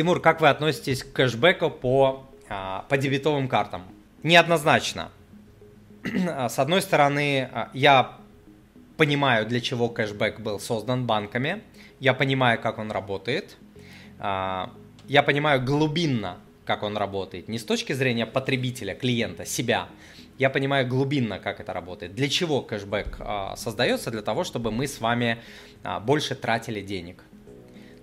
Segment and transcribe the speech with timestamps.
[0.00, 3.82] Тимур, как вы относитесь к кэшбэку по, а, по дебетовым картам?
[4.22, 5.10] Неоднозначно.
[6.02, 8.16] С одной стороны, а, я
[8.96, 11.62] понимаю, для чего кэшбэк был создан банками,
[11.98, 13.58] я понимаю, как он работает,
[14.18, 14.72] а,
[15.06, 19.86] я понимаю глубинно, как он работает, не с точки зрения потребителя, клиента, себя,
[20.38, 22.14] я понимаю глубинно, как это работает.
[22.14, 23.18] Для чего кэшбэк
[23.54, 24.10] создается?
[24.10, 25.42] Для того, чтобы мы с вами
[26.06, 27.22] больше тратили денег.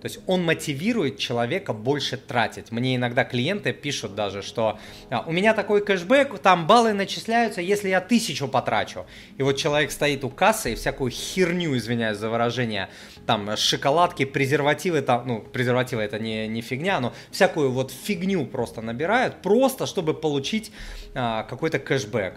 [0.00, 2.70] То есть он мотивирует человека больше тратить.
[2.70, 4.78] Мне иногда клиенты пишут даже, что
[5.10, 9.06] «А, у меня такой кэшбэк, там баллы начисляются, если я тысячу потрачу.
[9.36, 12.88] И вот человек стоит у кассы и всякую херню, извиняюсь за выражение,
[13.26, 18.80] там шоколадки, презервативы, там, ну, презервативы это не, не фигня, но всякую вот фигню просто
[18.82, 20.70] набирают, просто чтобы получить
[21.14, 22.34] а, какой-то кэшбэк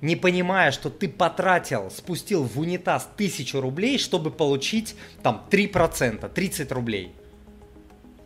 [0.00, 6.72] не понимая, что ты потратил, спустил в унитаз тысячу рублей, чтобы получить там 3%, 30
[6.72, 7.12] рублей.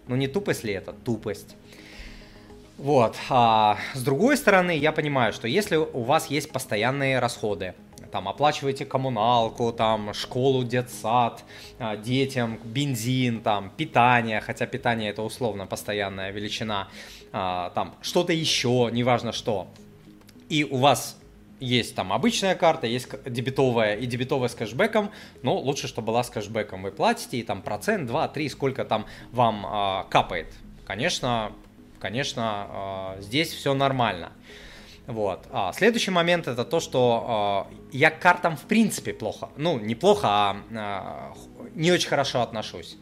[0.06, 0.92] Ну не тупость ли это?
[0.92, 1.56] Тупость.
[2.76, 3.16] Вот.
[3.28, 7.74] А с другой стороны, я понимаю, что если у вас есть постоянные расходы,
[8.10, 11.42] там оплачиваете коммуналку, там школу, детсад,
[11.80, 16.88] а, детям, бензин, там питание, хотя питание это условно постоянная величина,
[17.32, 19.66] а, там что-то еще, неважно что,
[20.48, 21.16] и у вас
[21.64, 25.10] есть там обычная карта, есть дебетовая и дебетовая с кэшбэком,
[25.42, 26.82] но лучше, чтобы была с кэшбэком.
[26.82, 30.52] Вы платите, и там процент, 2, 3, сколько там вам э, капает.
[30.86, 31.52] Конечно,
[31.98, 34.32] конечно, э, здесь все нормально.
[35.06, 35.46] Вот.
[35.50, 39.94] А следующий момент это то, что э, я к картам в принципе плохо, ну не
[39.94, 42.96] плохо, а э, не очень хорошо отношусь.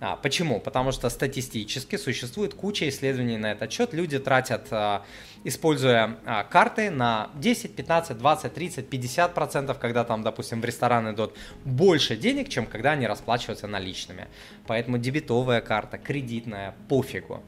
[0.00, 0.60] А, почему?
[0.60, 3.92] Потому что статистически существует куча исследований на этот счет.
[3.92, 5.04] Люди тратят, а,
[5.42, 11.12] используя а, карты, на 10, 15, 20, 30, 50 процентов, когда там, допустим, в ресторан
[11.12, 14.28] идут больше денег, чем когда они расплачиваются наличными.
[14.68, 17.42] Поэтому дебетовая карта, кредитная, пофигу.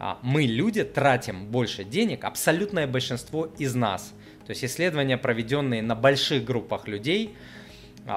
[0.00, 4.12] А, мы, люди, тратим больше денег, абсолютное большинство из нас.
[4.44, 7.36] То есть исследования, проведенные на больших группах людей,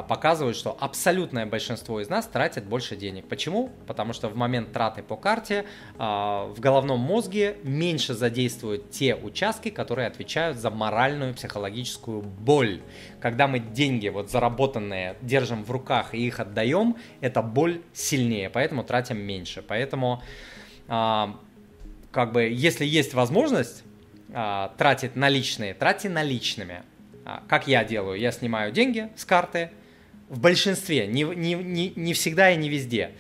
[0.02, 3.28] показывают, что абсолютное большинство из нас тратят больше денег.
[3.28, 3.70] Почему?
[3.86, 5.66] Потому что в момент траты по карте
[5.98, 12.82] а, в головном мозге меньше задействуют те участки, которые отвечают за моральную психологическую боль.
[13.22, 18.84] Когда мы деньги вот заработанные держим в руках и их отдаем, эта боль сильнее, поэтому
[18.84, 19.62] тратим меньше.
[19.62, 20.24] Поэтому
[20.88, 21.40] а,
[22.12, 23.84] как бы если есть возможность
[24.78, 26.84] тратить наличные, тратьте наличными.
[27.26, 28.20] А, как я делаю?
[28.20, 29.72] Я снимаю деньги с карты,
[30.30, 33.12] в большинстве, не, не, не, не всегда и не везде,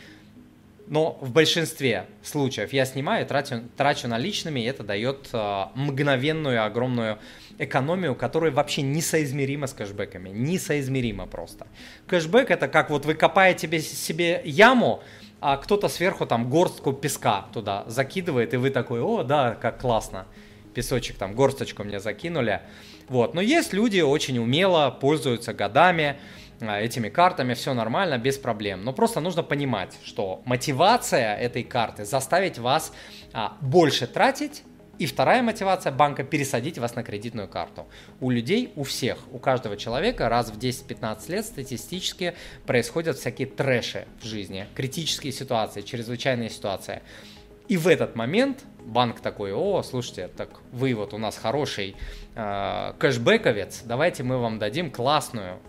[0.87, 7.19] но в большинстве случаев я снимаю, трачу, трачу наличными, и это дает э, мгновенную огромную
[7.57, 11.67] экономию, которая вообще несоизмерима с кэшбэками, несоизмерима просто.
[12.07, 15.03] Кэшбэк это как вот вы копаете себе, себе яму,
[15.41, 20.25] а кто-то сверху там горстку песка туда закидывает, и вы такой, о, да, как классно,
[20.75, 22.61] песочек там, горсточку мне закинули.
[23.07, 23.33] Вот.
[23.33, 26.17] Но есть люди очень умело, пользуются годами
[26.61, 28.83] а, этими картами, все нормально, без проблем.
[28.83, 32.93] Но просто нужно понимать, что мотивация этой карты заставить вас
[33.33, 34.63] а, больше тратить,
[34.97, 37.85] и вторая мотивация банка пересадить вас на кредитную карту.
[38.21, 42.33] У людей, у всех, у каждого человека раз в 10-15 лет статистически
[42.65, 47.01] происходят всякие трэши в жизни, критические ситуации, чрезвычайные ситуации.
[47.67, 51.95] И в этот момент банк такой, о, слушайте, так вы вот у нас хороший
[52.35, 55.59] э, кэшбэковец, давайте мы вам дадим классную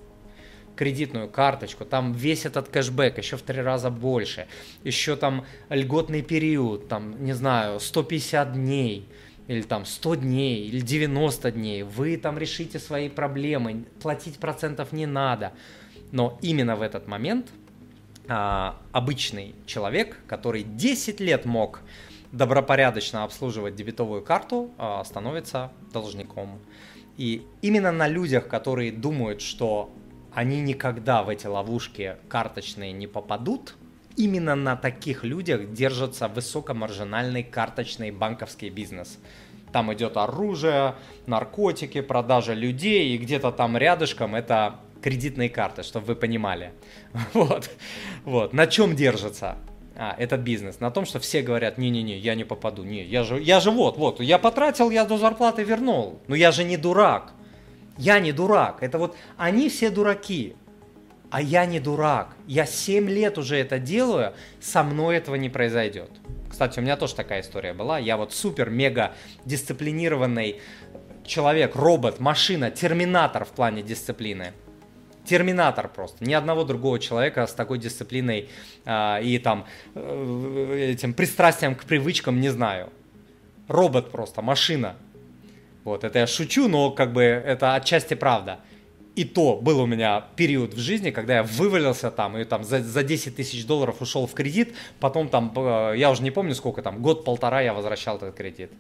[0.77, 4.47] кредитную карточку, там весь этот кэшбэк еще в три раза больше,
[4.85, 9.09] еще там льготный период, там, не знаю, 150 дней,
[9.49, 15.07] или там 100 дней, или 90 дней, вы там решите свои проблемы, платить процентов не
[15.07, 15.53] надо.
[16.13, 17.49] Но именно в этот момент
[18.29, 21.81] а, обычный человек, который 10 лет мог
[22.33, 26.59] добропорядочно обслуживать дебетовую карту, а, становится должником.
[27.17, 29.91] И именно на людях, которые думают, что
[30.35, 33.75] они никогда в эти ловушки карточные не попадут,
[34.17, 39.19] именно на таких людях держится высокомаржинальный карточный банковский бизнес.
[39.73, 40.95] Там идет оружие,
[41.27, 44.77] наркотики, продажа людей, и где-то там рядышком это
[45.07, 46.73] кредитные карты, чтобы вы понимали.
[47.33, 47.71] Вот.
[48.25, 48.53] вот.
[48.53, 49.57] На чем держится
[49.95, 50.81] а, этот бизнес?
[50.81, 53.97] На том, что все говорят, не-не-не, я не попаду, не, я же, я же вот,
[53.99, 56.19] вот, я потратил, я до зарплаты вернул.
[56.27, 57.35] Но я же не дурак.
[57.99, 58.83] Я не дурак.
[58.83, 60.57] Это вот они все дураки.
[61.31, 62.37] А я не дурак.
[62.49, 66.11] Я 7 лет уже это делаю, со мной этого не произойдет.
[66.51, 68.01] Кстати, у меня тоже такая история была.
[68.01, 69.13] Я вот супер-мега
[69.45, 70.61] дисциплинированный
[71.25, 74.53] человек, робот, машина, терминатор в плане дисциплины.
[75.27, 76.25] Терминатор просто.
[76.25, 78.49] Ни одного другого человека с такой дисциплиной
[78.85, 82.91] а, и там э, этим пристрастием к привычкам не знаю.
[83.69, 84.97] Робот просто, машина.
[85.85, 88.61] Вот, это я шучу, но как бы это отчасти правда.
[89.15, 92.83] И то был у меня период в жизни, когда я вывалился там и там за,
[92.83, 96.83] за 10 тысяч долларов ушел в кредит, потом там, э, я уже не помню сколько
[96.83, 98.71] там, год-полтора я возвращал этот кредит.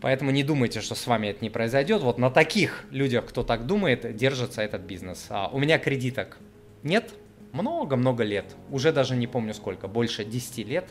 [0.00, 2.02] Поэтому не думайте, что с вами это не произойдет.
[2.02, 5.26] Вот на таких людях, кто так думает, держится этот бизнес.
[5.30, 6.38] А у меня кредиток
[6.82, 7.14] нет,
[7.52, 10.88] много-много лет, уже даже не помню сколько, больше 10 лет.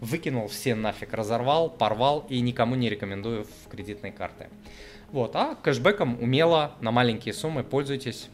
[0.00, 4.48] Выкинул все нафиг, разорвал, порвал и никому не рекомендую в кредитные карты.
[5.12, 8.28] Вот, а кэшбэком умело на маленькие суммы пользуйтесь.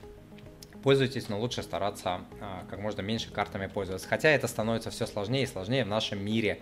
[0.82, 4.06] Пользуйтесь, но лучше стараться а, как можно меньше картами пользоваться.
[4.06, 6.60] Хотя это становится все сложнее и сложнее в нашем мире,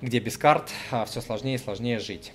[0.00, 2.26] где без карт а, все сложнее и сложнее жить.